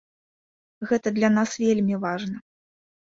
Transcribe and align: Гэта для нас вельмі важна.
Гэта 0.91 1.07
для 1.17 1.29
нас 1.35 1.49
вельмі 1.65 1.99
важна. 2.07 2.37